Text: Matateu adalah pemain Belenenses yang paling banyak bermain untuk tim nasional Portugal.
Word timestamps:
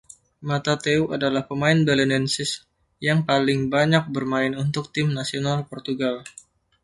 Matateu 0.49 1.01
adalah 1.15 1.43
pemain 1.49 1.77
Belenenses 1.87 2.51
yang 3.07 3.19
paling 3.29 3.59
banyak 3.75 4.03
bermain 4.15 4.53
untuk 4.63 4.85
tim 4.95 5.07
nasional 5.19 5.57
Portugal. 5.71 6.15